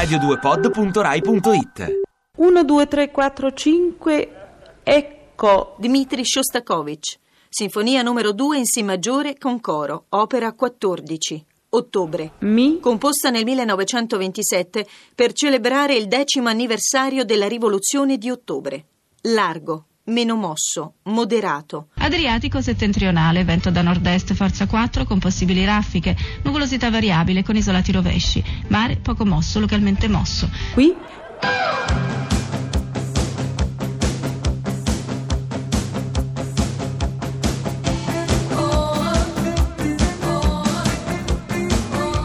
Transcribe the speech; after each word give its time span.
radio2pod.rai.it 0.00 2.00
1, 2.36 2.64
2, 2.64 2.86
3, 2.86 3.10
4, 3.10 3.52
5, 3.52 4.28
ecco. 4.82 5.74
Dmitri 5.78 6.24
Shostakovich. 6.24 7.18
Sinfonia 7.50 8.00
numero 8.00 8.32
2 8.32 8.58
in 8.58 8.64
Si 8.64 8.82
maggiore 8.82 9.36
con 9.36 9.60
coro, 9.60 10.06
opera 10.10 10.54
14. 10.54 11.44
Ottobre. 11.72 12.32
Mi, 12.38 12.80
Composta 12.80 13.28
nel 13.28 13.44
1927 13.44 14.86
per 15.14 15.32
celebrare 15.32 15.96
il 15.96 16.08
decimo 16.08 16.48
anniversario 16.48 17.24
della 17.24 17.46
rivoluzione 17.46 18.16
di 18.16 18.30
ottobre. 18.30 18.86
Largo, 19.22 19.84
meno 20.10 20.36
mosso, 20.36 20.94
moderato. 21.04 21.88
Adriatico 21.98 22.60
settentrionale, 22.60 23.44
vento 23.44 23.70
da 23.70 23.82
nord-est, 23.82 24.34
forza 24.34 24.66
4 24.66 25.04
con 25.04 25.18
possibili 25.18 25.64
raffiche, 25.64 26.16
nuvolosità 26.42 26.90
variabile 26.90 27.42
con 27.42 27.56
isolati 27.56 27.92
rovesci, 27.92 28.42
mare 28.68 28.96
poco 28.96 29.24
mosso, 29.24 29.58
localmente 29.60 30.08
mosso. 30.08 30.48
qui, 30.74 30.94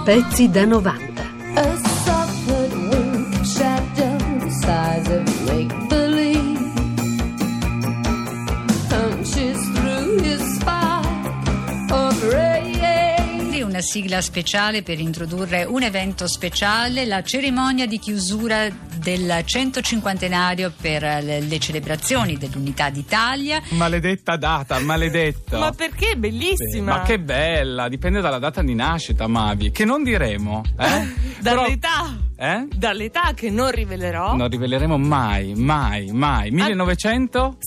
Pezzi 0.05 0.51
da 0.51 0.65
90. 0.65 1.14
Sigla 13.85 14.19
speciale 14.19 14.83
per 14.83 14.99
introdurre 14.99 15.63
un 15.63 15.83
evento 15.83 16.27
speciale, 16.27 17.05
la 17.05 17.23
cerimonia 17.23 17.85
di 17.85 17.97
chiusura 17.99 18.67
del 18.97 19.41
150 19.45 20.23
per 20.79 21.01
le 21.23 21.43
le 21.55 21.59
celebrazioni 21.59 22.37
dell'Unità 22.37 22.89
d'Italia. 22.89 23.61
Maledetta 23.69 24.35
data, 24.35 24.79
maledetta. 24.79 25.57
Ma 25.57 25.71
perché? 25.71 26.15
Bellissima. 26.17 26.97
Ma 26.97 27.01
che 27.03 27.19
bella, 27.19 27.87
dipende 27.87 28.21
dalla 28.21 28.39
data 28.39 28.61
di 28.61 28.73
nascita, 28.73 29.27
Mavi. 29.27 29.71
Che 29.71 29.85
non 29.85 30.03
diremo, 30.03 30.63
eh? 30.77 31.13
Però- 31.41 31.61
Dall'età. 31.63 32.17
Eh? 32.37 32.67
Dall'età 32.75 33.31
che 33.33 33.49
non 33.49 33.71
rivelerò. 33.71 34.35
Non 34.35 34.49
riveleremo 34.49 34.97
mai, 34.97 35.53
mai, 35.55 36.11
mai. 36.11 36.51
1900? 36.51 37.57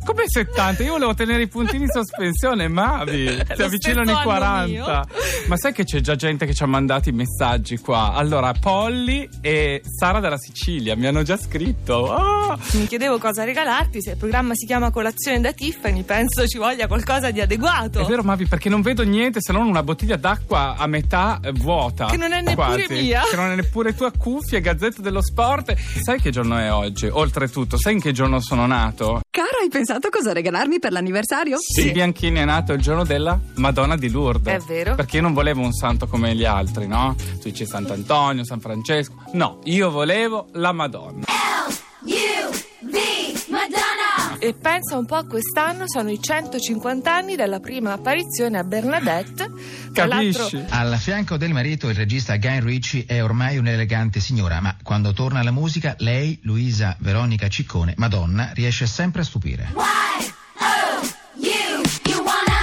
70. 0.00 0.04
Come 0.04 0.24
70? 0.26 0.82
Io 0.82 0.92
volevo 0.92 1.14
tenere 1.14 1.42
i 1.42 1.48
puntini 1.48 1.84
in 1.84 1.90
sospensione, 1.90 2.68
Mavi. 2.68 3.26
Si 3.54 3.62
avvicinano 3.62 4.10
i 4.10 4.14
anno 4.14 4.22
40. 4.22 4.66
mio. 4.66 5.06
Ma 5.46 5.56
sai 5.56 5.72
che 5.72 5.84
c'è 5.84 6.00
già 6.00 6.16
gente 6.16 6.46
che 6.46 6.54
ci 6.54 6.62
ha 6.62 6.66
mandato 6.66 7.08
i 7.08 7.12
messaggi 7.12 7.78
qua? 7.78 8.12
Allora, 8.14 8.52
Polly 8.52 9.28
e 9.40 9.82
Sara 9.84 10.20
dalla 10.20 10.38
Sicilia 10.38 10.96
mi 10.96 11.06
hanno 11.06 11.22
già 11.22 11.36
scritto. 11.36 12.12
Ah! 12.12 12.58
Mi 12.72 12.86
chiedevo 12.86 13.18
cosa 13.18 13.44
regalarti. 13.44 14.02
Se 14.02 14.10
il 14.10 14.16
programma 14.16 14.54
si 14.54 14.66
chiama 14.66 14.90
Colazione 14.90 15.40
da 15.40 15.52
Tiffany, 15.52 16.02
penso 16.02 16.46
ci 16.46 16.58
voglia 16.58 16.86
qualcosa 16.86 17.30
di 17.30 17.40
adeguato. 17.40 18.00
È 18.00 18.04
vero, 18.04 18.22
Mavi, 18.22 18.46
perché 18.46 18.68
non 18.68 18.82
vedo 18.82 19.02
niente 19.02 19.40
se 19.40 19.52
non 19.52 19.66
una 19.66 19.82
bottiglia 19.82 20.16
d'acqua 20.16 20.76
a 20.76 20.86
metà 20.86 21.40
eh, 21.42 21.52
vuota. 21.52 22.06
Che 22.06 22.16
non 22.16 22.32
è 22.32 22.40
neppure 22.40 22.86
quasi. 22.86 23.02
mia. 23.02 23.22
Che 23.28 23.36
non 23.36 23.50
è 23.50 23.54
neppure 23.54 23.94
tua 23.94 24.10
cuffia, 24.16 24.58
Gazzetta 24.60 25.02
dello 25.02 25.22
Sport. 25.22 25.74
Sai 26.02 26.20
che 26.20 26.30
giorno 26.30 26.56
è 26.56 26.72
oggi? 26.72 27.06
Oltretutto, 27.06 27.76
sai 27.78 27.94
in 27.94 28.00
che 28.00 28.12
giorno 28.12 28.40
sono 28.40 28.66
nato? 28.66 29.20
Cara, 29.40 29.62
hai 29.62 29.70
pensato 29.70 30.10
cosa 30.10 30.34
regalarmi 30.34 30.78
per 30.78 30.92
l'anniversario? 30.92 31.56
Il 31.78 31.92
Bianchini 31.92 32.40
è 32.40 32.44
nato 32.44 32.74
il 32.74 32.82
giorno 32.82 33.04
della 33.04 33.40
Madonna 33.54 33.96
di 33.96 34.10
Lourdes. 34.10 34.52
È 34.52 34.58
vero. 34.66 34.94
Perché 34.96 35.16
io 35.16 35.22
non 35.22 35.32
volevo 35.32 35.62
un 35.62 35.72
santo 35.72 36.06
come 36.06 36.34
gli 36.34 36.44
altri, 36.44 36.86
no? 36.86 37.16
Tu 37.16 37.48
dici 37.48 37.64
Sant'Antonio, 37.64 38.44
San 38.44 38.60
Francesco. 38.60 39.14
No, 39.32 39.60
io 39.64 39.90
volevo 39.90 40.48
la 40.52 40.72
Madonna. 40.72 41.24
E 44.42 44.54
pensa 44.54 44.96
un 44.96 45.04
po' 45.04 45.16
a 45.16 45.26
quest'anno, 45.26 45.86
sono 45.86 46.10
i 46.10 46.18
150 46.18 47.14
anni 47.14 47.36
dalla 47.36 47.60
prima 47.60 47.92
apparizione 47.92 48.56
a 48.56 48.64
Bernadette. 48.64 49.50
Capisci? 49.92 50.64
Al 50.70 50.96
fianco 50.96 51.36
del 51.36 51.52
marito 51.52 51.90
il 51.90 51.94
regista 51.94 52.38
Guy 52.38 52.60
Ritchie 52.60 53.04
è 53.06 53.22
ormai 53.22 53.58
un'elegante 53.58 54.18
signora, 54.18 54.60
ma 54.60 54.74
quando 54.82 55.12
torna 55.12 55.40
alla 55.40 55.50
musica 55.50 55.94
lei, 55.98 56.38
Luisa 56.44 56.96
Veronica 57.00 57.48
Ciccone, 57.48 57.92
Madonna, 57.98 58.52
riesce 58.54 58.86
sempre 58.86 59.20
a 59.20 59.24
stupire. 59.24 59.72
The 59.72 59.78
Madonna. 62.24 62.60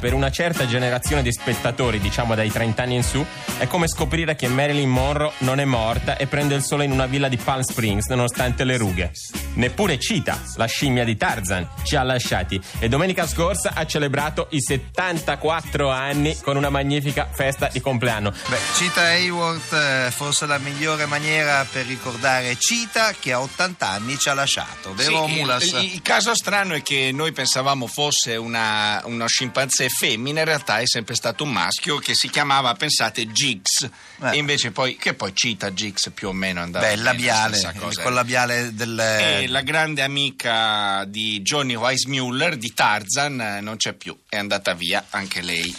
Per 0.00 0.14
una 0.30 0.38
certa 0.38 0.66
generazione 0.66 1.22
di 1.22 1.32
spettatori, 1.32 1.98
diciamo 1.98 2.36
dai 2.36 2.50
30 2.50 2.82
anni 2.82 2.94
in 2.94 3.02
su, 3.02 3.24
è 3.58 3.66
come 3.66 3.88
scoprire 3.88 4.36
che 4.36 4.46
Marilyn 4.46 4.88
Monroe 4.88 5.32
non 5.38 5.58
è 5.58 5.64
morta 5.64 6.16
e 6.16 6.28
prende 6.28 6.54
il 6.54 6.62
sole 6.62 6.84
in 6.84 6.92
una 6.92 7.06
villa 7.06 7.28
di 7.28 7.36
Palm 7.36 7.62
Springs 7.62 8.06
nonostante 8.06 8.62
le 8.62 8.76
rughe. 8.76 9.10
Neppure 9.54 9.98
Cheetah, 9.98 10.40
la 10.54 10.66
scimmia 10.66 11.02
di 11.04 11.16
Tarzan, 11.16 11.68
ci 11.82 11.96
ha 11.96 12.04
lasciati 12.04 12.60
e 12.78 12.88
domenica 12.88 13.26
scorsa 13.26 13.72
ha 13.74 13.84
celebrato 13.84 14.46
i 14.50 14.60
74 14.60 15.90
anni 15.90 16.38
con 16.40 16.56
una 16.56 16.70
magnifica 16.70 17.28
festa 17.30 17.68
di 17.72 17.80
compleanno. 17.80 18.30
Beh, 18.30 18.58
Cita 18.76 19.02
Hayward 19.02 19.74
è 19.74 20.10
forse 20.10 20.46
la 20.46 20.58
migliore 20.58 21.06
maniera 21.06 21.66
per 21.70 21.86
ricordare 21.86 22.56
Cita 22.56 23.12
che 23.18 23.32
a 23.32 23.40
80 23.40 23.88
anni 23.88 24.16
ci 24.16 24.28
ha 24.28 24.34
lasciato, 24.34 24.94
vero 24.94 25.26
Sì, 25.26 25.32
Mulas? 25.32 25.64
Il, 25.64 25.94
il 25.94 26.02
caso 26.02 26.36
strano 26.36 26.74
è 26.74 26.82
che 26.82 27.10
noi 27.12 27.32
pensavamo 27.32 27.88
fosse 27.88 28.36
una, 28.36 29.02
uno 29.06 29.26
scimpanzé 29.26 29.88
femmina, 29.88 30.18
in 30.26 30.44
realtà 30.44 30.78
è 30.78 30.86
sempre 30.86 31.14
stato 31.14 31.44
un 31.44 31.52
maschio 31.52 31.98
che 31.98 32.14
si 32.14 32.28
chiamava, 32.28 32.74
pensate, 32.74 33.26
Jigs. 33.26 33.88
Eh. 34.22 34.30
E 34.32 34.36
invece 34.36 34.70
poi, 34.70 34.96
che 34.96 35.14
poi 35.14 35.34
cita 35.34 35.70
Jigs 35.70 36.10
più 36.14 36.28
o 36.28 36.32
meno 36.32 36.60
andava 36.60 36.86
Beh, 36.86 36.96
labiale, 36.96 37.56
stessa 37.56 37.72
cosa. 37.78 38.02
col 38.02 38.14
labiale 38.14 38.74
del... 38.74 38.98
E 38.98 39.48
la 39.48 39.62
grande 39.62 40.02
amica 40.02 41.04
di 41.06 41.40
Johnny 41.42 41.74
Weissmuller, 41.74 42.56
di 42.56 42.72
Tarzan, 42.72 43.40
eh, 43.40 43.60
non 43.60 43.76
c'è 43.76 43.92
più, 43.92 44.18
è 44.28 44.36
andata 44.36 44.74
via 44.74 45.06
anche 45.10 45.40
lei. 45.40 45.74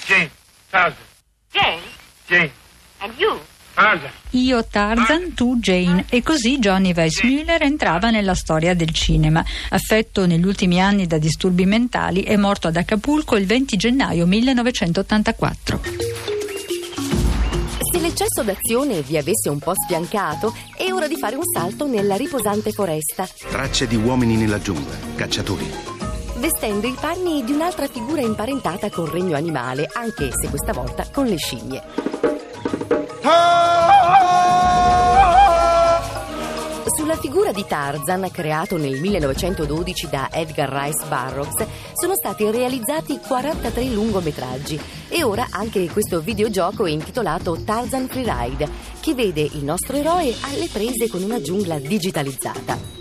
Io 4.31 4.65
Tarzan, 4.65 5.33
tu 5.33 5.57
Jane. 5.57 6.05
E 6.09 6.21
così 6.21 6.59
Johnny 6.59 6.93
Weissmuller 6.95 7.61
entrava 7.63 8.09
nella 8.09 8.35
storia 8.35 8.73
del 8.73 8.91
cinema. 8.91 9.43
Affetto 9.69 10.25
negli 10.25 10.45
ultimi 10.45 10.81
anni 10.81 11.07
da 11.07 11.17
disturbi 11.17 11.65
mentali, 11.65 12.21
è 12.23 12.35
morto 12.37 12.67
ad 12.67 12.75
Acapulco 12.75 13.35
il 13.35 13.45
20 13.45 13.77
gennaio 13.77 14.25
1984. 14.25 15.81
Se 17.91 17.99
l'eccesso 17.99 18.43
d'azione 18.43 19.01
vi 19.01 19.17
avesse 19.17 19.49
un 19.49 19.59
po' 19.59 19.73
sfiancato, 19.75 20.55
è 20.77 20.91
ora 20.93 21.07
di 21.07 21.17
fare 21.17 21.35
un 21.35 21.43
salto 21.43 21.87
nella 21.87 22.15
riposante 22.15 22.71
foresta, 22.71 23.27
Tracce 23.49 23.85
di 23.87 23.97
uomini 23.97 24.37
nella 24.37 24.59
giungla, 24.61 24.95
cacciatori. 25.15 25.69
vestendo 26.37 26.87
i 26.87 26.95
panni 26.99 27.43
di 27.43 27.51
un'altra 27.51 27.87
figura 27.87 28.21
imparentata 28.21 28.89
col 28.89 29.09
regno 29.09 29.35
animale, 29.35 29.89
anche 29.91 30.29
se 30.31 30.47
questa 30.49 30.71
volta 30.71 31.05
con 31.11 31.25
le 31.25 31.37
scimmie. 31.37 31.83
Sulla 33.21 33.60
figura 37.51 37.53
di 37.53 37.65
Tarzan, 37.67 38.29
creato 38.31 38.77
nel 38.77 38.99
1912 38.99 40.09
da 40.09 40.29
Edgar 40.31 40.69
Rice 40.69 41.05
Burroughs, 41.07 41.65
sono 41.93 42.15
stati 42.15 42.49
realizzati 42.49 43.19
43 43.19 43.83
lungometraggi 43.85 44.79
e 45.09 45.23
ora 45.23 45.47
anche 45.51 45.89
questo 45.89 46.21
videogioco 46.21 46.85
è 46.85 46.91
intitolato 46.91 47.61
Tarzan 47.63 48.07
Freeride, 48.07 48.69
che 48.99 49.13
vede 49.13 49.41
il 49.41 49.63
nostro 49.63 49.97
eroe 49.97 50.33
alle 50.41 50.67
prese 50.67 51.07
con 51.07 51.21
una 51.21 51.41
giungla 51.41 51.77
digitalizzata. 51.77 53.00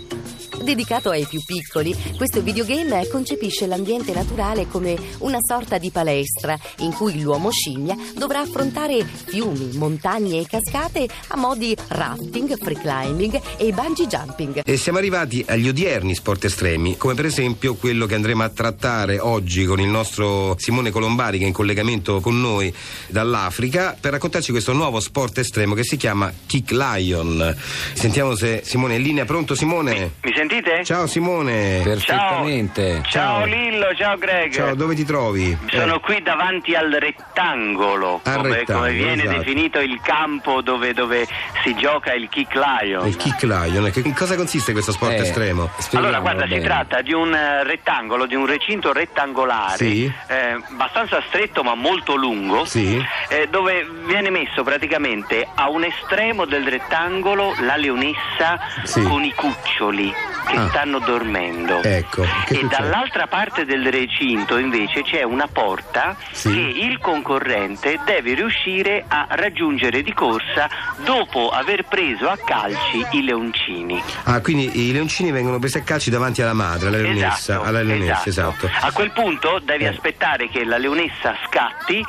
Dedicato 0.63 1.09
ai 1.09 1.25
più 1.25 1.41
piccoli, 1.43 1.95
questo 2.15 2.41
videogame 2.41 3.07
concepisce 3.07 3.65
l'ambiente 3.65 4.13
naturale 4.13 4.67
come 4.67 4.95
una 5.19 5.39
sorta 5.41 5.77
di 5.77 5.89
palestra 5.89 6.57
in 6.79 6.93
cui 6.93 7.19
l'uomo 7.21 7.49
scimmia 7.51 7.95
dovrà 8.15 8.39
affrontare 8.39 9.03
fiumi, 9.03 9.77
montagne 9.77 10.39
e 10.39 10.45
cascate 10.45 11.07
a 11.27 11.37
modi 11.37 11.75
rafting, 11.89 12.55
free 12.61 12.77
climbing 12.79 13.41
e 13.57 13.71
bungee 13.71 14.07
jumping. 14.07 14.61
E 14.63 14.77
siamo 14.77 14.99
arrivati 14.99 15.43
agli 15.47 15.67
odierni 15.67 16.13
sport 16.13 16.45
estremi, 16.45 16.95
come 16.95 17.15
per 17.15 17.25
esempio 17.25 17.75
quello 17.75 18.05
che 18.05 18.15
andremo 18.15 18.43
a 18.43 18.49
trattare 18.49 19.19
oggi 19.19 19.65
con 19.65 19.79
il 19.79 19.89
nostro 19.89 20.55
Simone 20.59 20.91
Colombari 20.91 21.39
che 21.39 21.45
è 21.45 21.47
in 21.47 21.53
collegamento 21.53 22.19
con 22.19 22.39
noi 22.39 22.73
dall'Africa 23.07 23.97
per 23.99 24.11
raccontarci 24.11 24.51
questo 24.51 24.73
nuovo 24.73 24.99
sport 24.99 25.39
estremo 25.39 25.73
che 25.73 25.83
si 25.83 25.97
chiama 25.97 26.31
Kick 26.45 26.71
Lion. 26.71 27.55
Sentiamo 27.93 28.35
se 28.35 28.61
Simone 28.63 28.93
è 28.93 28.97
in 28.97 29.03
linea. 29.03 29.25
Pronto 29.25 29.55
Simone? 29.55 30.13
Mi 30.21 30.31
senti 30.35 30.50
sentite? 30.51 30.83
Ciao 30.83 31.07
Simone. 31.07 31.79
Perfettamente. 31.83 33.01
Ciao 33.07 33.45
Lillo, 33.45 33.93
ciao 33.95 34.17
Greg. 34.17 34.51
Ciao, 34.53 34.75
dove 34.75 34.95
ti 34.95 35.05
trovi? 35.05 35.57
Sono 35.69 35.99
qui 35.99 36.21
davanti 36.21 36.75
al 36.75 36.91
rettangolo, 36.91 38.19
Al 38.23 38.35
come, 38.35 38.49
rettangolo, 38.55 38.87
come 38.87 38.93
viene 38.93 39.23
esatto. 39.23 39.37
definito 39.37 39.79
il 39.79 39.99
campo 40.01 40.61
dove, 40.61 40.93
dove 40.93 41.25
si 41.63 41.73
gioca 41.75 42.13
il 42.13 42.27
kick 42.29 42.53
lion. 42.55 43.07
Il 43.07 43.15
kick 43.15 43.43
lion. 43.43 43.89
Che- 43.91 44.01
In 44.03 44.13
cosa 44.13 44.35
consiste 44.35 44.73
questo 44.73 44.91
sport 44.91 45.13
Eh, 45.13 45.21
estremo? 45.21 45.69
Allora, 45.93 46.19
guarda, 46.19 46.45
si 46.47 46.59
tratta 46.59 47.01
di 47.01 47.13
un 47.13 47.33
eh, 47.33 47.63
rettangolo, 47.63 48.25
di 48.25 48.35
un 48.35 48.45
recinto 48.45 48.91
rettangolare, 48.91 49.77
Sì. 49.77 50.11
eh, 50.27 50.57
abbastanza 50.69 51.21
stretto 51.27 51.63
ma 51.63 51.75
molto 51.75 52.15
lungo, 52.15 52.65
Sì. 52.65 53.01
eh, 53.29 53.47
dove 53.49 53.87
viene 54.05 54.29
messo 54.29 54.63
praticamente 54.63 55.47
a 55.53 55.69
un 55.69 55.83
estremo 55.85 56.45
del 56.45 56.67
rettangolo 56.67 57.53
la 57.61 57.75
leonessa 57.77 58.59
Sì. 58.83 59.01
con 59.03 59.23
i 59.23 59.33
cuccioli 59.33 60.13
che 60.47 60.55
Ah. 60.57 60.67
stanno 60.69 60.99
dormendo. 60.99 61.81
Ecco, 61.83 62.23
e 62.49 62.65
dall'altra 62.69 63.27
parte 63.27 63.65
del 63.65 63.89
recinto 63.91 64.57
invece 64.57 65.01
c'è 65.03 65.23
una 65.23 65.47
porta 65.47 66.15
Sì. 66.31 66.51
che 66.51 66.59
il 66.59 66.99
concorrente 66.99 67.99
deve 68.05 68.33
riuscire 68.33 69.03
a 69.07 69.27
raggiungere 69.29 70.01
di 70.01 70.13
corsa 70.13 70.69
dopo 71.03 71.49
aver 71.49 71.83
preso 71.85 72.27
a 72.29 72.37
calci 72.43 73.05
i 73.11 73.23
leoncini. 73.23 74.01
Ah, 74.23 74.41
quindi 74.41 74.89
i 74.89 74.91
leoncini 74.91 75.31
vengono 75.31 75.59
presi 75.59 75.77
a 75.77 75.81
calci 75.83 76.09
davanti 76.09 76.41
alla 76.41 76.53
madre, 76.53 76.87
alla 76.87 76.97
leonessa. 76.97 77.53
Esatto, 77.53 77.63
alla 77.63 77.81
leonessa, 77.83 78.25
esatto. 78.29 78.69
A 78.81 78.91
quel 78.91 79.11
punto 79.11 79.59
devi 79.63 79.85
aspettare 79.85 80.49
che 80.49 80.63
la 80.63 80.77
leonessa 80.77 81.35
scatti 81.45 82.03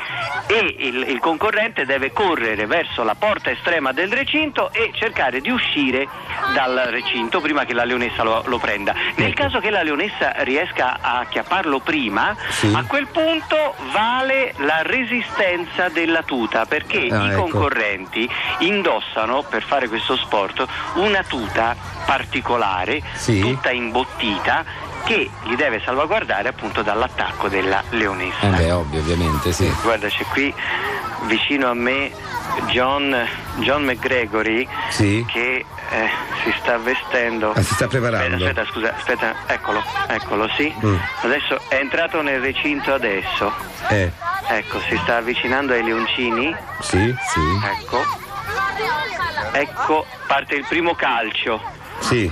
e 0.46 0.76
il, 0.78 1.04
il 1.08 1.18
concorrente 1.20 1.84
deve 1.84 2.12
correre 2.12 2.66
verso 2.66 3.02
la 3.02 3.14
porta 3.14 3.50
estrema 3.50 3.92
del 3.92 4.10
recinto 4.12 4.72
e 4.72 4.90
cercare 4.94 5.40
di 5.40 5.50
uscire 5.50 6.08
dal 6.54 6.86
recinto 6.90 7.40
prima 7.40 7.64
che 7.64 7.72
la 7.74 7.84
leonessa 7.84 8.21
lo, 8.22 8.42
lo 8.46 8.58
prenda. 8.58 8.94
Nel 9.16 9.34
caso 9.34 9.58
che 9.60 9.70
la 9.70 9.82
leonessa 9.82 10.32
riesca 10.42 10.98
a 11.00 11.18
acchiapparlo 11.20 11.80
prima, 11.80 12.34
Sì. 12.50 12.72
a 12.74 12.84
quel 12.86 13.06
punto 13.08 13.74
vale 13.92 14.54
la 14.58 14.82
resistenza 14.82 15.88
della 15.88 16.22
tuta 16.22 16.66
perché 16.66 17.08
Ah, 17.10 17.24
i 17.26 17.30
ecco. 17.30 17.42
concorrenti 17.42 18.28
indossano 18.58 19.42
per 19.42 19.62
fare 19.62 19.88
questo 19.88 20.16
sport 20.16 20.64
una 20.94 21.22
tuta 21.22 21.74
particolare, 22.06 23.02
Sì. 23.14 23.40
tutta 23.40 23.70
imbottita 23.70 24.64
che 25.04 25.28
li 25.44 25.56
deve 25.56 25.80
salvaguardare 25.84 26.48
appunto 26.48 26.82
dall'attacco 26.82 27.48
della 27.48 27.82
leonessa. 27.90 28.46
Eh 28.46 28.50
beh, 28.50 28.70
ovvio, 28.70 29.00
ovviamente, 29.00 29.52
sì. 29.52 29.68
Guarda, 29.82 30.06
c'è 30.08 30.24
qui 30.26 30.54
vicino 31.26 31.68
a 31.68 31.74
me 31.74 32.10
John, 32.68 33.16
John 33.56 33.82
McGregory 33.84 34.66
Sì. 34.90 35.24
che 35.28 35.64
eh, 35.92 36.08
si 36.42 36.54
sta 36.60 36.78
vestendo. 36.78 37.52
Ah, 37.52 37.62
si 37.62 37.74
sta 37.74 37.86
preparando. 37.86 38.34
Aspetta, 38.36 38.62
aspetta, 38.62 38.72
scusa, 38.72 38.94
aspetta, 38.96 39.34
eccolo, 39.46 39.82
eccolo, 40.08 40.48
sì. 40.56 40.74
Mm. 40.84 40.96
Adesso 41.22 41.60
è 41.68 41.74
entrato 41.76 42.22
nel 42.22 42.40
recinto 42.40 42.92
adesso. 42.94 43.52
Eh, 43.88 44.10
Ecco, 44.48 44.80
si 44.88 44.96
sta 45.02 45.16
avvicinando 45.18 45.72
ai 45.72 45.84
leoncini. 45.84 46.54
sì, 46.80 47.14
sì, 47.28 47.40
Ecco. 47.80 48.04
Ecco, 49.52 50.06
parte 50.26 50.54
il 50.56 50.64
primo 50.68 50.94
calcio. 50.94 51.60
sì. 52.00 52.30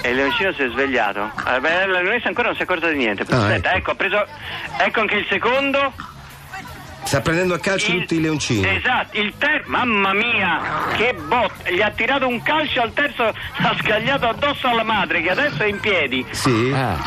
E 0.00 0.10
il 0.10 0.16
leoncino 0.16 0.52
si 0.52 0.62
è 0.62 0.68
svegliato. 0.68 1.28
Ah, 1.42 1.58
la 1.58 1.86
leonessa 1.86 2.28
ancora 2.28 2.46
non 2.48 2.54
si 2.56 2.62
è 2.62 2.64
accorta 2.64 2.88
di 2.88 2.96
niente. 2.96 3.24
Ah, 3.30 3.36
Aspetta, 3.42 3.72
ecco, 3.72 3.90
ha 3.90 3.94
preso. 3.96 4.24
Ecco 4.78 5.00
anche 5.00 5.16
il 5.16 5.26
secondo. 5.28 5.92
Sta 7.08 7.22
prendendo 7.22 7.54
a 7.54 7.58
calcio 7.58 7.90
tutti 7.92 8.16
i 8.16 8.20
leoncini. 8.20 8.68
Esatto, 8.68 9.18
il 9.18 9.32
terzo. 9.38 9.70
Mamma 9.70 10.12
mia, 10.12 10.60
che 10.94 11.14
botta! 11.26 11.70
Gli 11.70 11.80
ha 11.80 11.88
tirato 11.88 12.28
un 12.28 12.42
calcio 12.42 12.82
al 12.82 12.92
terzo, 12.92 13.22
l'ha 13.32 13.76
scagliato 13.80 14.28
addosso 14.28 14.68
alla 14.68 14.82
madre 14.82 15.22
che 15.22 15.30
adesso 15.30 15.62
è 15.62 15.68
in 15.68 15.80
piedi. 15.80 16.22
Sì? 16.32 16.70
Ah. 16.74 16.98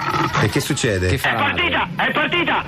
E 0.42 0.50
che 0.50 0.60
succede? 0.60 1.08
Che 1.08 1.16
È 1.18 1.36
partita, 1.36 1.88
è 1.98 2.12
partita! 2.14 2.64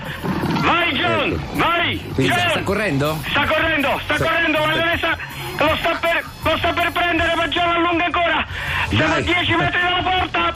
Vai 0.61 0.91
John, 0.91 1.41
vai! 1.53 1.95
Ecco. 1.95 2.13
Quindi 2.13 2.33
John! 2.35 2.49
sta 2.51 2.61
correndo? 2.61 3.19
Sta 3.27 3.45
correndo, 3.47 3.99
sta 4.03 4.15
Sta- 4.15 4.23
correndo, 4.25 4.59
la 4.59 4.73
leonessa 4.75 5.17
lo 5.57 5.75
sta 5.79 5.97
per, 5.99 6.23
lo 6.43 6.57
sta 6.57 6.71
per 6.73 6.91
prendere, 6.91 7.35
ma 7.35 7.47
John 7.47 7.67
allunga 7.69 8.05
ancora! 8.05 8.45
Siamo 8.89 9.05
a 9.05 9.07
Dai. 9.07 9.23
10 9.23 9.55
metri 9.55 9.81
dalla 9.81 10.01
porta! 10.03 10.53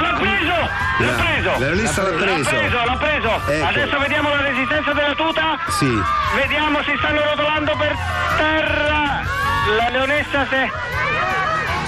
L'ha 0.00 0.14
preso! 0.18 0.56
L'ha 0.98 1.12
preso! 1.12 1.50
la 1.50 1.58
leonessa 1.58 2.02
l'ha 2.02 2.16
preso. 2.16 2.50
L'ha 2.50 2.58
preso, 2.58 2.84
l'ha 2.84 2.96
preso! 2.96 3.40
Ecco. 3.52 3.66
Adesso 3.66 3.98
vediamo 3.98 4.28
la 4.30 4.40
resistenza 4.42 4.92
della 4.92 5.14
tuta! 5.14 5.58
Sì. 5.68 6.02
Vediamo, 6.34 6.82
si 6.82 6.94
stanno 6.98 7.22
rotolando 7.22 7.76
per 7.76 7.96
terra! 8.36 9.22
La 9.76 9.88
leonessa 9.90 10.46
si 10.48 10.54
è... 10.54 10.68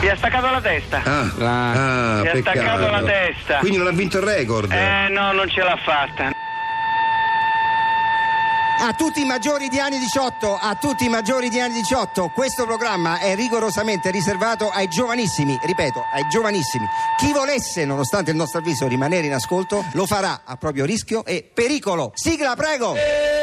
Gli 0.01 0.09
ha 0.09 0.17
staccato 0.17 0.51
la 0.51 0.61
testa! 0.61 1.03
Ah, 1.05 1.21
ah, 1.21 2.21
Mi 2.23 2.29
ha 2.29 2.33
peccato. 2.33 2.59
staccato 2.59 2.91
la 2.91 3.03
testa. 3.03 3.57
Quindi 3.59 3.79
non 3.79 3.87
ha 3.87 3.91
vinto 3.93 4.19
il 4.19 4.25
record. 4.25 4.73
Eh 4.73 5.09
no, 5.11 5.33
non 5.33 5.49
ce 5.49 5.63
l'ha 5.63 5.77
fatta. 5.83 6.31
A 8.83 8.95
tutti 8.95 9.21
i 9.21 9.27
maggiori 9.27 9.69
di 9.69 9.79
anni 9.79 9.99
18, 9.99 10.57
a 10.57 10.75
tutti 10.75 11.05
i 11.05 11.11
maggiori 11.11 11.51
di 11.51 11.61
anni 11.61 11.75
18, 11.75 12.31
questo 12.35 12.65
programma 12.65 13.19
è 13.19 13.35
rigorosamente 13.35 14.11
riservato 14.11 14.71
ai 14.71 14.89
giovanissimi, 14.89 15.59
ripeto, 15.63 16.03
ai 16.15 16.27
giovanissimi. 16.31 16.87
Chi 17.19 17.31
volesse, 17.31 17.85
nonostante 17.85 18.31
il 18.31 18.39
nostro 18.39 18.61
avviso, 18.61 18.89
rimanere 18.89 19.27
in 19.27 19.35
ascolto, 19.35 19.85
lo 19.93 20.07
farà 20.07 20.45
a 20.47 20.57
proprio 20.57 20.87
rischio 20.87 21.27
e 21.27 21.47
pericolo. 21.53 22.13
Sigla, 22.15 22.57
prego! 22.57 22.95
Era 22.95 23.41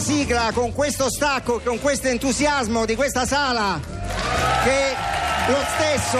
sigla, 0.00 0.50
con 0.52 0.72
questo 0.72 1.10
stacco, 1.10 1.60
con 1.60 1.80
questo 1.80 2.08
entusiasmo 2.08 2.84
di 2.84 2.96
questa 2.96 3.26
sala 3.26 3.80
che 4.64 4.94
lo 5.46 5.58
stesso 5.74 6.18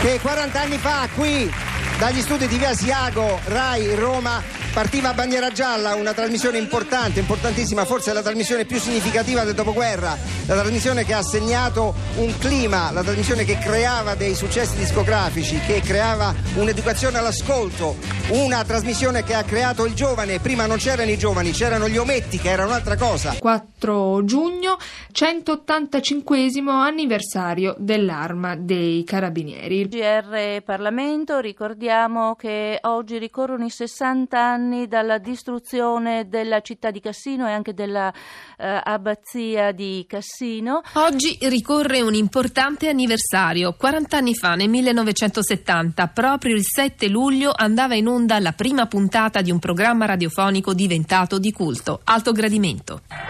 che 0.00 0.18
40 0.20 0.60
anni 0.60 0.78
fa 0.78 1.08
qui 1.14 1.52
dagli 1.98 2.20
studi 2.20 2.46
di 2.46 2.56
Via 2.56 2.70
Asiago, 2.70 3.38
Rai, 3.44 3.94
Roma, 3.94 4.42
partiva 4.72 5.12
Bandiera 5.12 5.50
Gialla, 5.50 5.94
una 5.94 6.14
trasmissione 6.14 6.58
importante, 6.58 7.18
importantissima, 7.18 7.84
forse 7.84 8.12
la 8.12 8.22
trasmissione 8.22 8.64
più 8.64 8.78
significativa 8.78 9.44
del 9.44 9.54
dopoguerra, 9.54 10.16
la 10.46 10.54
trasmissione 10.54 11.04
che 11.04 11.12
ha 11.12 11.22
segnato 11.22 11.94
un 12.16 12.36
clima, 12.38 12.90
la 12.92 13.02
trasmissione 13.02 13.44
che 13.44 13.58
creava 13.58 14.14
dei 14.14 14.34
successi 14.34 14.76
discografici, 14.76 15.58
che 15.60 15.80
creava 15.80 16.32
un'educazione 16.54 17.18
all'ascolto, 17.18 17.96
una 18.28 18.64
trasmissione 18.64 19.24
che 19.24 19.34
ha 19.34 19.42
creato 19.42 19.84
il 19.86 19.94
giovane, 19.94 20.38
prima 20.38 20.66
non 20.66 20.76
c'erano 20.76 21.10
i 21.10 21.18
giovani, 21.18 21.50
c'erano 21.50 21.88
gli 21.88 21.96
ometti 21.96 22.38
che 22.38 22.50
era 22.50 22.64
un'altra 22.64 22.96
cosa. 22.96 23.36
4 23.38 24.24
giugno, 24.24 24.76
185 25.10 26.38
anniversario 26.66 27.74
dell'arma 27.78 28.54
dei 28.54 29.02
carabinieri. 29.04 29.88
GR 29.88 30.62
Parlamento, 30.62 31.40
ricordiamo 31.40 32.36
che 32.36 32.78
oggi 32.82 33.18
ricorrono 33.18 33.64
i 33.64 33.70
60 33.70 34.38
anni 34.38 34.59
dalla 34.86 35.18
distruzione 35.18 36.28
della 36.28 36.60
città 36.60 36.90
di 36.90 37.00
Cassino 37.00 37.48
e 37.48 37.52
anche 37.52 37.74
della 37.74 38.12
eh, 38.58 39.72
di 39.74 40.04
Cassino. 40.08 40.82
Oggi 40.94 41.38
ricorre 41.42 42.00
un 42.00 42.14
importante 42.14 42.88
anniversario. 42.88 43.74
40 43.74 44.16
anni 44.16 44.34
fa, 44.34 44.54
nel 44.54 44.68
1970, 44.68 46.06
proprio 46.08 46.54
il 46.54 46.64
7 46.64 47.08
luglio, 47.08 47.52
andava 47.54 47.94
in 47.94 48.06
onda 48.06 48.38
la 48.38 48.52
prima 48.52 48.86
puntata 48.86 49.40
di 49.40 49.50
un 49.50 49.58
programma 49.58 50.06
radiofonico 50.06 50.74
diventato 50.74 51.38
di 51.38 51.52
culto, 51.52 52.00
Alto 52.04 52.32
Gradimento. 52.32 53.29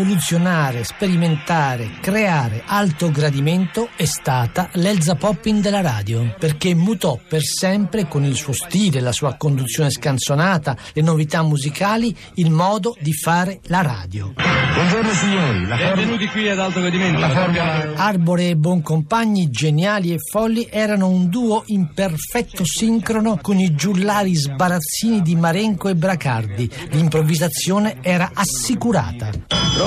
Rivoluzionare, 0.00 0.82
sperimentare, 0.82 1.90
creare 2.00 2.62
alto 2.64 3.10
gradimento 3.10 3.90
è 3.96 4.06
stata 4.06 4.70
l'Elza 4.74 5.14
Poppin 5.14 5.60
della 5.60 5.82
radio, 5.82 6.34
perché 6.38 6.74
mutò 6.74 7.18
per 7.28 7.42
sempre 7.42 8.08
con 8.08 8.24
il 8.24 8.34
suo 8.34 8.54
stile, 8.54 9.00
la 9.00 9.12
sua 9.12 9.34
conduzione 9.36 9.90
scanzonata, 9.90 10.74
le 10.94 11.02
novità 11.02 11.42
musicali, 11.42 12.16
il 12.36 12.50
modo 12.50 12.96
di 12.98 13.12
fare 13.12 13.60
la 13.64 13.82
radio. 13.82 14.32
Buongiorno 14.74 15.12
signori, 15.12 15.66
la 15.66 15.76
Benvenuti 15.76 16.26
qui 16.28 16.48
ad 16.48 16.58
Alto 16.58 16.80
Gradimento. 16.80 17.22
Arbore 17.96 18.48
e 18.48 18.56
Boncompagni, 18.56 19.50
geniali 19.50 20.14
e 20.14 20.16
folli, 20.30 20.66
erano 20.70 21.08
un 21.08 21.28
duo 21.28 21.64
in 21.66 21.90
perfetto 21.92 22.64
sincrono 22.64 23.38
con 23.42 23.58
i 23.58 23.74
giullari 23.74 24.34
sbarazzini 24.34 25.20
di 25.20 25.36
Marenco 25.36 25.88
e 25.88 25.94
Bracardi. 25.94 26.70
L'improvvisazione 26.90 27.98
era 28.00 28.30
assicurata. 28.32 29.30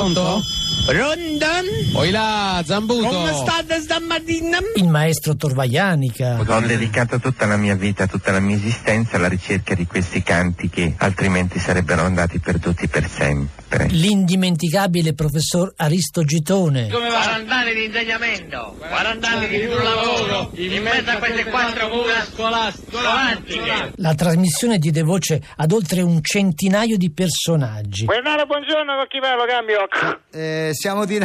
Pronto? 0.03 0.41
Rondon? 0.85 1.65
Oi 1.93 2.11
là, 2.11 2.61
Zambuto. 2.65 3.07
Come 3.07 3.31
state 3.31 3.79
stamattina? 3.79 4.57
Il 4.75 4.89
maestro 4.89 5.33
Torvaianica. 5.37 6.43
Ho 6.45 6.59
dedicato 6.59 7.19
tutta 7.19 7.45
la 7.45 7.55
mia 7.55 7.75
vita, 7.75 8.05
tutta 8.05 8.33
la 8.33 8.41
mia 8.41 8.57
esistenza 8.57 9.15
alla 9.15 9.29
ricerca 9.29 9.75
di 9.75 9.87
questi 9.87 10.21
canti 10.21 10.67
che 10.67 10.95
altrimenti 10.97 11.57
sarebbero 11.57 12.01
andati 12.01 12.39
perduti 12.39 12.89
per 12.89 13.07
sempre. 13.07 13.87
L'indimenticabile 13.87 15.13
professor 15.13 15.71
Aristo 15.77 16.25
Gitone. 16.25 16.89
Come 16.89 17.07
40 17.09 17.55
anni 17.55 17.73
di 17.73 17.85
insegnamento, 17.85 18.75
40 18.77 19.29
anni 19.29 19.47
di 19.47 19.61
sul 19.61 19.81
lavoro, 19.81 20.51
in 20.55 20.83
mezzo 20.83 21.09
a 21.11 21.15
queste 21.15 21.45
quattro 21.45 21.87
mura 21.87 22.25
scolastiche. 22.29 23.93
La 23.95 24.13
trasmissione 24.13 24.79
diede 24.79 25.01
voce 25.01 25.41
ad 25.55 25.71
oltre 25.71 26.01
un 26.01 26.21
centinaio 26.21 26.97
di 26.97 27.09
personaggi. 27.11 28.03
Bernardo, 28.03 28.45
buongiorno, 28.45 28.95
con 28.95 29.05
chi 29.07 29.19
parlo, 29.19 29.45
cambio? 29.45 29.87
Eh, 30.31 30.69
siamo 30.73 31.05
di. 31.05 31.19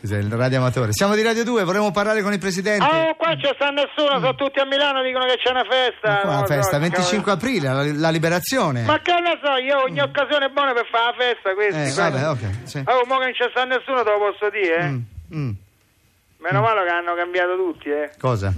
Cos'è 0.00 0.16
il 0.16 0.32
radioamatore? 0.32 0.92
Siamo 0.92 1.14
di 1.14 1.22
Radio 1.22 1.44
2, 1.44 1.62
vorremmo 1.64 1.90
parlare 1.90 2.22
con 2.22 2.32
il 2.32 2.38
presidente. 2.38 2.82
Oh, 2.84 3.14
qua 3.16 3.36
c'è 3.36 3.52
sta 3.54 3.68
nessuno, 3.68 4.18
sono 4.18 4.34
tutti 4.34 4.58
a 4.58 4.64
Milano, 4.64 5.02
dicono 5.02 5.26
che 5.26 5.36
c'è 5.36 5.50
una 5.50 5.64
festa. 5.68 6.20
Qua 6.22 6.38
so, 6.38 6.46
festa, 6.46 6.72
che 6.78 6.88
25 6.88 7.32
aprile, 7.32 7.68
la, 7.68 7.84
la 7.84 8.08
liberazione. 8.10 8.80
cavolo. 8.84 8.96
Ma 8.96 9.02
che 9.02 9.20
ne 9.20 9.38
so, 9.44 9.56
io 9.62 9.76
ho 9.78 9.82
ogni 9.84 10.00
occasione 10.00 10.46
è 10.46 10.48
buona 10.48 10.72
per 10.72 10.86
fare 10.90 11.04
la 11.04 11.24
festa, 11.24 11.52
questi. 11.52 12.00
Eh, 12.00 12.02
vabbè, 12.02 12.28
ok. 12.30 12.58
Sì. 12.64 12.78
Oh, 12.86 13.04
mo 13.06 13.18
che 13.18 13.24
non 13.24 13.32
c'è 13.32 13.48
sta 13.50 13.64
nessuno, 13.64 14.02
te 14.02 14.10
lo 14.10 14.18
posso 14.18 14.48
dire, 14.50 14.76
eh. 14.78 15.36
Mm, 15.36 15.50
Meno 16.38 16.60
male 16.62 16.82
che 16.84 16.90
hanno 16.90 17.14
cambiato 17.14 17.54
tutti, 17.56 17.90
eh. 17.90 18.10
Cosa? 18.18 18.52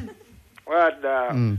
Guarda, 0.62 1.32
Mm. 1.32 1.54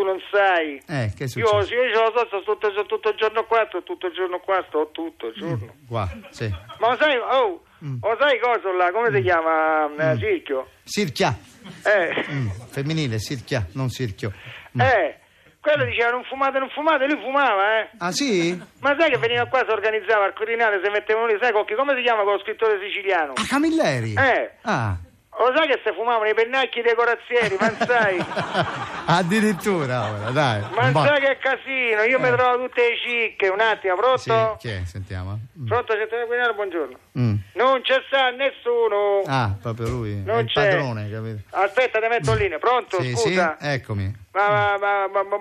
Tu 0.00 0.04
non 0.06 0.18
sai. 0.30 0.80
Eh, 0.88 1.12
che 1.16 1.24
è 1.24 1.28
Io, 1.36 1.44
io 1.44 2.12
so, 2.16 2.26
sto 2.26 2.42
tutto, 2.42 2.70
sto 2.70 2.86
tutto 2.86 3.08
il 3.10 3.16
giorno 3.16 3.44
qua, 3.44 3.64
sto 3.68 3.82
tutto 3.82 4.06
il 4.06 4.12
giorno 4.14 4.38
qua, 4.40 4.64
sto 4.68 4.88
tutto 4.92 5.26
il 5.28 5.34
giorno. 5.34 5.74
Qua, 5.86 6.08
sì. 6.30 6.48
Ma 6.78 6.88
lo 6.90 6.96
sai, 6.98 7.16
oh, 7.16 7.62
Mm. 7.82 7.96
lo 8.02 8.14
sai 8.20 8.38
cosa 8.40 8.70
là, 8.76 8.92
come 8.92 9.10
si 9.10 9.22
chiama? 9.22 9.88
Eh, 10.12 10.16
Sirchio? 10.18 10.68
Sirchia. 10.84 11.34
Eh. 11.82 12.26
Mm, 12.30 12.48
femminile, 12.68 13.18
sirchia, 13.18 13.66
non 13.72 13.88
sirchio. 13.88 14.34
Eh, 14.78 15.16
quello 15.62 15.86
diceva 15.86 16.10
non 16.10 16.22
fumate, 16.24 16.58
non 16.58 16.68
fumate, 16.68 17.06
lui 17.06 17.18
fumava, 17.22 17.80
eh. 17.80 17.88
Ah, 17.96 18.12
sì? 18.12 18.54
Ma 18.80 18.94
sai 18.98 19.10
che 19.10 19.16
veniva 19.16 19.46
qua, 19.46 19.64
si 19.66 19.70
organizzava 19.72 20.26
al 20.26 20.34
Quirinale, 20.34 20.80
si 20.84 20.90
mettevano 20.90 21.26
lì, 21.26 21.38
sai 21.40 21.52
come 21.52 21.94
si 21.96 22.02
chiama 22.02 22.22
quello 22.22 22.38
scrittore 22.40 22.78
siciliano? 22.84 23.32
Ah, 23.36 23.46
Camilleri? 23.48 24.12
Eh, 24.12 24.50
Ah, 24.62 24.98
lo 25.48 25.52
sai 25.56 25.66
che 25.68 25.80
si 25.84 25.92
fumavano 25.94 26.28
i 26.28 26.34
pennacchi 26.34 26.80
dei 26.82 26.94
corazzieri, 26.94 27.56
ma 27.58 27.72
sai? 27.86 28.18
addirittura 29.06 30.10
ora, 30.10 30.30
dai. 30.30 30.60
ma 30.74 30.90
po'. 30.92 31.04
sai 31.04 31.20
che 31.20 31.38
casino, 31.38 32.02
io 32.02 32.18
mi 32.20 32.28
Eh. 32.28 32.32
trovo 32.36 32.66
tutte 32.66 32.80
le 32.88 32.96
cicche, 32.98 33.48
un 33.48 33.60
attimo, 33.60 33.94
Sì, 34.16 34.28
pronto? 34.28 34.56
chi 34.58 34.68
è? 34.68 34.82
Sentiamo. 34.84 35.38
Mm. 35.58 35.66
Pronto, 35.66 35.92
settore 35.94 36.26
Quirinale, 36.26 36.54
buongiorno. 36.54 36.98
Mm. 37.18 37.34
Non 37.54 37.80
c'è 37.82 38.02
sta 38.06 38.30
nessuno. 38.30 39.22
Ah, 39.26 39.56
proprio 39.60 39.88
lui, 39.88 40.22
Non 40.24 40.38
è 40.38 40.40
il 40.42 40.46
c'è. 40.48 40.68
padrone, 40.68 41.10
capito? 41.10 41.42
Aspetta, 41.56 42.00
ti 42.00 42.06
metto 42.08 42.32
in 42.32 42.38
linea, 42.38 42.58
pronto? 42.58 43.00
Sì, 43.00 43.14
Scusa. 43.16 43.56
sì, 43.58 43.66
eccomi. 43.66 44.14
Ma, 44.32 44.76
ma, 44.78 45.08
ma, 45.08 45.22
ma, 45.24 45.36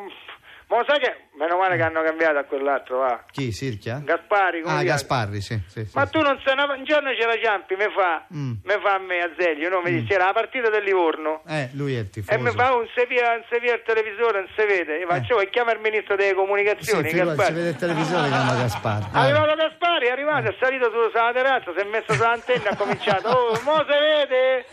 ma, 0.69 0.83
sai 0.87 0.99
che... 0.99 1.27
Meno 1.39 1.55
male 1.55 1.77
che 1.77 1.83
hanno 1.83 2.01
cambiato 2.03 2.37
a 2.37 2.43
quell'altro, 2.43 2.97
va. 2.99 3.23
Chi, 3.31 3.53
Sirchia? 3.53 4.01
Gaspari, 4.03 4.61
come 4.61 4.75
Ah? 4.79 4.83
Gasparri, 4.83 5.39
sì, 5.39 5.57
sì, 5.67 5.85
sì. 5.85 5.91
Ma 5.95 6.05
tu 6.05 6.19
non 6.19 6.37
sai, 6.43 6.51
una- 6.51 6.73
un 6.73 6.83
giorno 6.83 7.11
c'era 7.15 7.31
Ciampi, 7.41 7.75
mi 7.75 7.87
fa, 7.95 8.25
Mm. 8.35 8.51
mi 8.61 8.75
fa 8.83 8.95
a 8.95 8.99
me 8.99 9.19
a 9.21 9.29
Zeglio, 9.39 9.69
no? 9.69 9.79
mi 9.81 9.89
dice, 9.89 10.15
era 10.15 10.25
la 10.25 10.33
partita 10.33 10.69
del 10.69 10.83
Livorno. 10.83 11.41
Eh, 11.47 11.69
lui 11.75 11.95
è 11.95 11.99
il 11.99 12.09
tifoso. 12.09 12.37
E 12.37 12.41
mi 12.43 12.51
fa, 12.51 12.73
oh, 12.73 12.79
non 12.79 12.89
si 12.93 13.05
via, 13.07 13.31
non 13.39 13.45
si 13.49 13.57
via 13.61 13.73
il 13.75 13.83
televisore, 13.85 14.39
non 14.39 14.49
si 14.53 14.65
vede. 14.65 14.99
E 15.01 15.05
faccio, 15.07 15.39
e 15.39 15.49
chiama 15.49 15.71
il 15.71 15.79
ministro 15.79 16.15
delle 16.17 16.27
Eh. 16.27 16.33
Sì, 16.33 16.35
comunicazioni, 16.35 17.07
figurati, 17.07 17.29
si 17.29 17.35
Gaspari. 17.37 17.53
vede 17.55 17.69
il 17.69 17.75
televisore 17.77 18.27
chiama 18.35 18.53
Gasparri. 18.59 19.05
È 19.13 19.17
arrivato 19.17 19.55
Gaspari, 19.55 20.05
è 20.07 20.11
arrivato, 20.11 20.47
è 20.49 20.55
salito 20.59 20.91
sulla 20.91 21.31
terrazza, 21.31 21.71
si 21.71 21.79
è 21.79 21.87
messo 21.87 22.11
sull'antenna 22.13 22.63
e 22.67 22.67
ha 22.67 22.75
cominciato. 22.75 23.29
Oh, 23.29 23.61
mo 23.63 23.77
si 23.87 23.95
vede? 23.95 24.65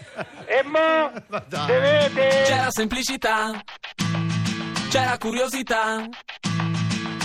E 0.51 0.63
mo 0.65 1.13
si 1.47 1.73
vede? 1.79 2.29
C'era 2.43 2.71
semplicità, 2.75 3.53
c'era 4.97 5.19
curiosità, 5.19 6.09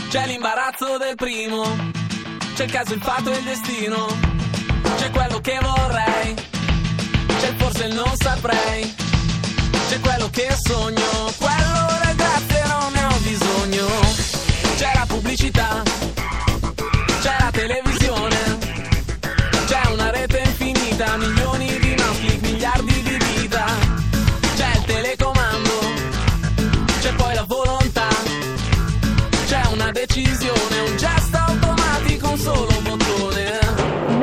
c'è 0.09 0.27
l'imbarazzo 0.27 0.97
del 0.97 1.15
primo, 1.15 1.63
c'è 2.53 2.65
il 2.65 2.71
caso, 2.71 2.93
il 2.93 3.01
fatto 3.01 3.31
e 3.31 3.37
il 3.37 3.43
destino, 3.45 4.07
c'è 4.97 5.09
quello 5.09 5.39
che 5.39 5.57
vorrei, 5.61 6.35
c'è 7.39 7.55
forse 7.55 7.85
il 7.85 7.93
non 7.93 8.11
saprei, 8.17 8.93
c'è 9.87 9.99
quello 10.01 10.29
che 10.31 10.49
sogno, 10.61 11.31
quello 11.37 12.13
grazie 12.13 12.63
non 12.67 12.91
ne 12.91 13.05
ho 13.05 13.17
bisogno, 13.19 13.87
c'è 14.75 14.91
la 14.93 15.05
pubblicità, 15.07 15.81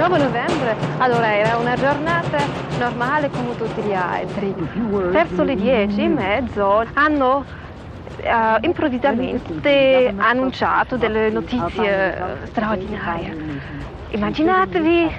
9 0.09 0.25
novembre, 0.25 0.75
allora 0.97 1.37
era 1.37 1.59
una 1.59 1.75
giornata 1.75 2.39
normale 2.79 3.29
come 3.29 3.55
tutti 3.59 3.83
gli 3.83 3.93
altri. 3.93 4.55
Verso 5.11 5.43
le 5.43 5.55
10 5.55 6.01
e 6.01 6.09
mezzo 6.09 6.83
hanno 6.95 7.45
uh, 8.17 8.59
improvvisamente 8.63 10.15
annunciato 10.17 10.97
delle 10.97 11.29
notizie 11.29 12.39
straordinarie. 12.45 13.37
Immaginatevi 14.09 15.11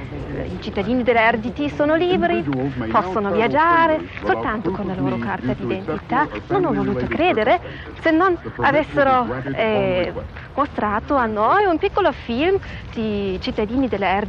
i 0.46 0.60
cittadini 0.62 1.04
delle 1.04 1.32
RDT 1.32 1.74
sono 1.74 1.96
liberi, 1.96 2.44
possono 2.92 3.32
viaggiare 3.32 4.02
soltanto 4.24 4.72
con 4.72 4.86
la 4.88 4.96
loro 4.96 5.18
carta 5.18 5.54
d'identità. 5.54 6.28
Non 6.48 6.66
ho 6.66 6.74
voluto 6.74 7.06
credere 7.08 7.60
se 8.00 8.12
non 8.12 8.38
avessero 8.58 9.28
eh, 9.54 10.14
mostrato 10.54 11.16
a 11.16 11.26
noi 11.26 11.66
un 11.66 11.78
piccolo 11.78 12.12
film 12.12 12.58
di 12.94 13.38
cittadini 13.42 13.88
delle 13.88 14.20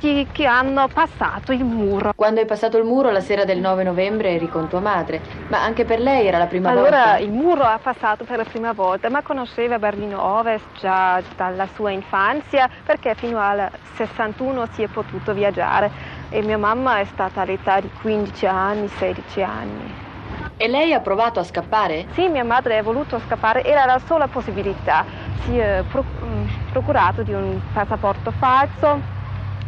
RDT 0.00 0.32
che, 0.32 0.46
hanno 0.46 0.88
passato 0.92 1.52
il 1.52 1.64
muro. 1.64 2.12
Quando 2.16 2.40
hai 2.40 2.46
passato 2.46 2.78
il 2.78 2.84
muro 2.84 3.10
la 3.10 3.20
sera 3.20 3.44
del 3.44 3.60
9 3.60 3.84
novembre 3.84 4.30
eri 4.30 4.48
con 4.48 4.68
tua 4.68 4.80
madre, 4.80 5.20
ma 5.48 5.62
anche 5.62 5.84
per 5.84 6.00
lei 6.00 6.26
era 6.26 6.38
la 6.38 6.46
prima 6.46 6.70
allora 6.70 7.04
volta. 7.04 7.18
il 7.18 7.30
muro 7.30 7.62
ha 7.62 7.78
passato 7.80 8.24
per 8.24 8.38
la 8.38 8.44
prima 8.44 8.72
volta, 8.72 9.10
ma 9.10 9.22
conosceva 9.22 9.78
Berlino 9.78 10.22
Ovest 10.22 10.66
già 10.80 11.22
dalla 11.36 11.68
sua 11.74 11.90
infanzia 11.90 12.68
perché 12.84 13.14
fino 13.14 13.38
al 13.38 13.70
61 13.94 14.66
si 14.72 14.82
è 14.82 14.88
potuto 14.88 15.34
viaggiare 15.34 15.90
e 16.30 16.42
mia 16.42 16.58
mamma 16.58 16.98
è 16.98 17.04
stata 17.04 17.42
all'età 17.42 17.80
di 17.80 17.90
15 18.00 18.46
anni, 18.46 18.88
16 18.88 19.42
anni. 19.42 20.08
E 20.56 20.68
lei 20.68 20.92
ha 20.92 21.00
provato 21.00 21.40
a 21.40 21.44
scappare? 21.44 22.06
Sì, 22.12 22.28
mia 22.28 22.44
madre 22.44 22.78
ha 22.78 22.82
voluto 22.82 23.18
scappare, 23.20 23.64
era 23.64 23.86
la 23.86 23.98
sola 24.04 24.26
possibilità. 24.28 25.04
Si 25.44 25.56
è 25.56 25.82
mm, 25.82 26.46
procurato 26.70 27.22
di 27.22 27.32
un 27.32 27.58
passaporto 27.72 28.30
falso 28.30 29.18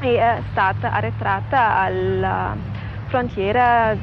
e 0.02 0.18
è 0.18 0.42
stata 0.50 0.92
arretrata 0.92 1.76
alla 1.76 2.54
frontiera 3.06 3.96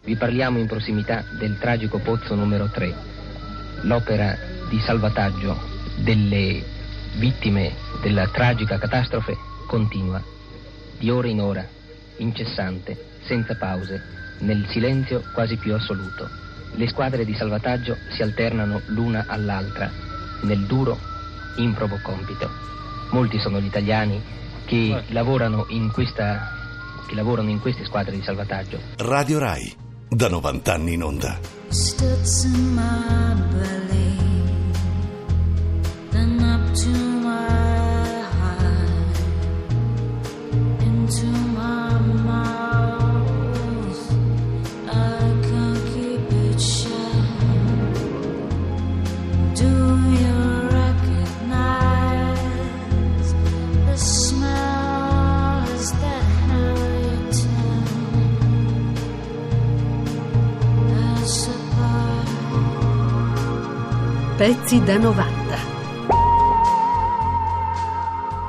Vi 0.04 0.16
parliamo 0.16 0.58
in 0.58 0.66
prossimità 0.66 1.22
del 1.38 1.58
tragico 1.58 1.98
pozzo 1.98 2.34
numero 2.34 2.68
3, 2.68 2.94
l'opera 3.82 4.36
di 4.68 4.80
salvataggio 4.80 5.56
delle 5.96 6.62
vittime 7.16 7.74
della 8.00 8.26
tragica 8.28 8.78
catastrofe 8.78 9.36
continua, 9.66 10.22
di 11.02 11.10
ora 11.10 11.26
in 11.26 11.40
ora, 11.40 11.66
incessante, 12.18 12.96
senza 13.26 13.56
pause, 13.56 14.00
nel 14.38 14.64
silenzio 14.68 15.24
quasi 15.34 15.56
più 15.56 15.74
assoluto. 15.74 16.28
Le 16.74 16.86
squadre 16.86 17.24
di 17.24 17.34
salvataggio 17.34 17.96
si 18.10 18.22
alternano 18.22 18.80
l'una 18.86 19.24
all'altra 19.26 19.90
nel 20.42 20.64
duro, 20.66 20.96
improbo 21.56 21.98
compito. 22.02 22.48
Molti 23.10 23.40
sono 23.40 23.60
gli 23.60 23.66
italiani 23.66 24.22
che 24.64 25.02
lavorano 25.08 25.66
in 25.70 25.90
questa 25.90 26.60
che 27.08 27.16
lavorano 27.16 27.50
in 27.50 27.60
queste 27.60 27.84
squadre 27.84 28.14
di 28.14 28.22
salvataggio. 28.22 28.78
Radio 28.98 29.38
Rai, 29.40 29.74
da 30.08 30.28
90 30.28 30.72
anni 30.72 30.92
in 30.92 31.02
onda. 31.02 31.36
Studs 31.66 32.44
in 32.44 32.74
my 32.74 33.34
belly, 33.50 34.01
Pezzi 64.42 64.82
da 64.82 64.98
90. 64.98 65.54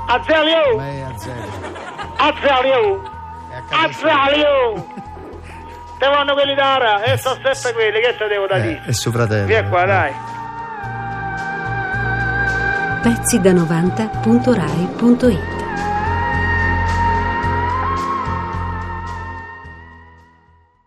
Azelio! 0.08 0.78
Lei 0.78 0.98
è 0.98 1.04
Azeglio. 1.04 1.52
Azelio! 2.18 3.04
Azelio! 3.70 4.88
Te 6.00 6.08
vanno 6.08 6.34
quelli 6.34 6.56
d'ara, 6.56 7.04
e 7.04 7.16
sono 7.20 7.36
sempre 7.54 7.74
quelli, 7.74 8.02
che 8.02 8.18
te 8.18 8.28
devo 8.28 8.48
da 8.48 8.58
dire? 8.58 8.82
È 8.86 8.92
suo 8.92 9.12
fratello. 9.12 9.46
Vieni 9.46 9.70
qua, 9.70 9.86
dai. 9.86 10.12
Pezzi 13.04 13.40
da 13.40 13.52
90.rai.it 13.52 15.62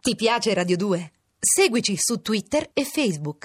Ti 0.00 0.16
piace 0.16 0.52
Radio 0.52 0.76
2? 0.76 1.12
Seguici 1.38 1.96
su 1.96 2.20
Twitter 2.22 2.70
e 2.72 2.84
Facebook. 2.84 3.44